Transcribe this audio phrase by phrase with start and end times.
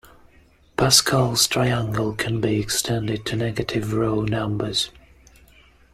[0.77, 4.89] Pascal's triangle can be extended to negative row numbers.